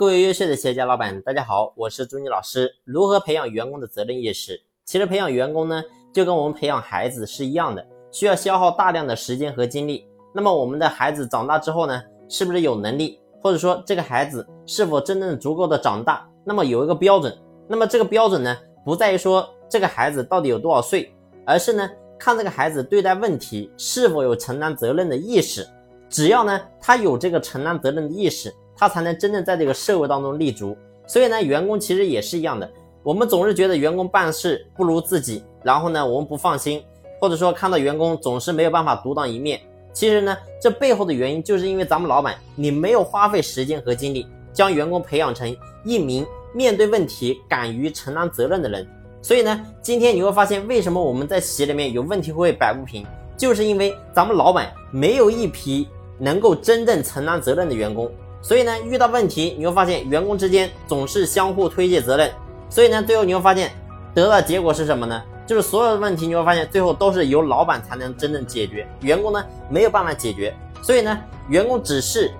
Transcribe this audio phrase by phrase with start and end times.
[0.00, 2.74] 各位优秀的企业家老板，大家好，我是朱妮老师。
[2.84, 4.58] 如何培养员工的责任意识？
[4.82, 10.06] 其实培养员工呢，就跟我们培养孩子是一样的，需要消耗大量的时间和精力。
[10.34, 16.26] 那么我们的孩子长大之后呢，是不是有能力，或者说这个孩子是否真正足够的长大？
[16.46, 17.36] 那么有一个标准，
[17.68, 18.56] 那么这个标准呢，
[18.86, 21.14] 不在于说这个孩子到底有多少岁，
[21.44, 21.86] 而是呢，
[22.18, 25.68] 看这个孩子对待问题是否有承担责任的意识。
[26.08, 28.50] 只要呢，他有这个承担责任的意识，
[28.80, 30.74] 他才能真正在这个社会当中立足。
[31.06, 32.66] 所以呢，员工其实也是一样的。
[33.02, 36.82] 我们总是觉得员工办事不如自己，然后呢，我们不放心，
[37.20, 39.60] 或者说看到员工总是没有办法独当一面。
[39.92, 48.88] 其实呢，这背后的原因就是因为咱们老板你没有花费时间和精力，将员工培养成一名面对问题敢于承担责任的人。
[49.20, 53.04] 所以呢，今天你会发现，为什么我们在企业里面有问题会摆不平，
[53.36, 55.86] 就是因为咱们老板没有一批。
[56.22, 58.12] 能够真正承担责任的员工，
[58.42, 62.30] 所以呢，遇到问题你会发现员工之间总是相互推卸责任，
[62.68, 63.70] 所以呢，最后你会发现
[64.14, 65.22] 得到结果是什么呢？
[65.46, 72.30] 就是所有的问题你会发现最后都是由老板才能真正解决，员工呢没有办法解决，所以呢，员工只是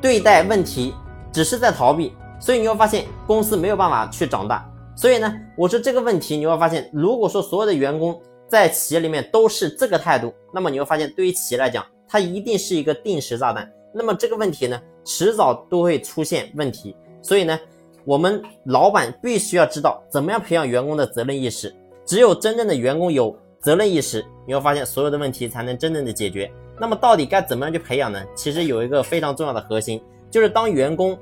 [0.00, 0.94] 对待问题
[1.32, 4.68] 只是在逃避，所以你会发现公司没有办法去长大。
[4.94, 11.84] 所以呢，我说这个问题你会发现，如果说所有的员工在企业里面都是这个态度，那么你会发现对于企业来讲。
[12.08, 16.94] 它一定是一个定时炸弹，那么这个问题呢，迟早都会出现问题。
[17.22, 17.58] 所以呢，
[18.04, 21.74] 我们老板必须要知道怎么样培养员工的责任意识。
[22.04, 26.50] 只有真正的员工有责任意识，你会发现所有的问题才能真正的解决。
[26.78, 28.22] 那么到底该怎么样去培养呢？
[28.34, 29.98] 其实有一个非常重要的核心，
[30.30, 31.18] 就是当员工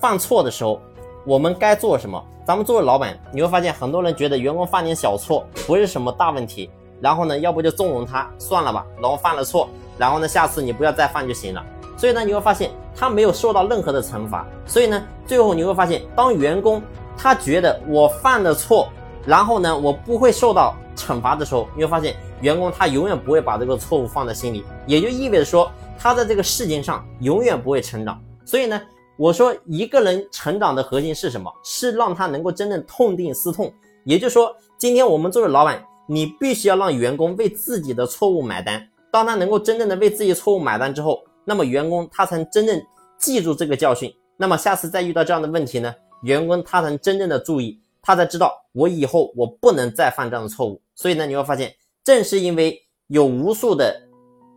[0.00, 0.80] 犯错的时候，
[1.26, 2.24] 我们该做什么？
[2.46, 9.68] 咱们作为老板，你会发现很多人觉得员工犯点小错不是什么大问题，然后呢，要不就纵容他算了吧，然后犯了错。
[9.98, 11.64] 然后呢，下次你不要再犯就行了。
[11.96, 14.46] 所以呢，你会发现他没有受到任何的惩罚。
[14.66, 16.82] 所以呢，最后你会发现，当员工
[17.16, 18.88] 他觉得我犯了错，
[19.24, 28.20] 然后呢，我不会受到惩罚的时候，你会发现员工他永远不会把这个错误放在心里，也就意味着说他在这个事情上永远不会成长。
[28.44, 28.80] 所以呢，
[29.16, 31.50] 我说一个人成长的核心是什么？
[31.64, 33.72] 是让他能够真正痛定思痛。
[34.04, 38.86] 也就是说，今天我们作为老板，你必须要让员工为自己的错误买单。
[39.10, 42.82] 当他能够真正的为自己错误买单之后，那么员工他才能真正
[43.18, 44.12] 记住这个教训。
[44.36, 50.78] 那么下次再遇到这样的问题呢，员工他才真正的注意，他才知道我以后我不能再犯这样的错误。
[50.94, 51.72] 所以呢，你会发现，
[52.04, 53.98] 正是因为有无数的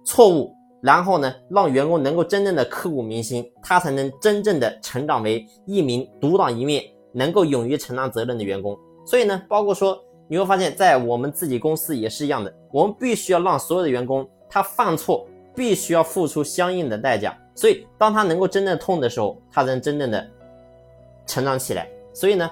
[0.04, 6.84] 错误，然后呢，让员工能够真正的刻骨铭心，他才能真正的成长为一名独当一面、
[7.14, 8.78] 能够勇于承担责任的员工。
[9.06, 14.28] 所以呢，包括说你会发现在我们自己公司也是一样的，我们必须要让所有的员工。
[14.50, 20.26] 他犯错必须要付出相应的代价，所以当他能够真正痛的时候，他才能真正的
[21.26, 21.88] 成长起来。
[22.14, 22.50] 所以呢，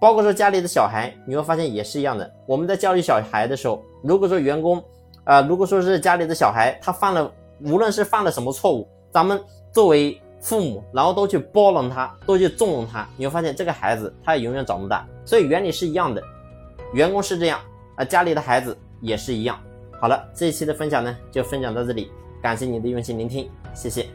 [0.00, 2.30] 包括说家里的小孩，你会发现也是一样的。
[2.46, 4.82] 我们在教育小孩的时候，如果说员工，
[5.24, 7.32] 啊，如果说是家里的小孩，他犯了，
[7.64, 9.40] 无论是犯了什么错误，咱们
[9.72, 15.06] 作为父母，然后都去包容他，都去纵容他，你会发现这个孩子他也永远长不大。
[15.24, 16.22] 所以原理是一样的，
[16.92, 17.60] 员工是这样，
[17.96, 19.58] 啊，家里的孩子也是一样。
[20.00, 22.10] 好了，这一期的分享呢，就分享到这里，
[22.42, 24.06] 感谢你的用心聆听，谢谢。